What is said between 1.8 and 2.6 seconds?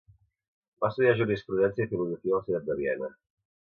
i Filosofia a la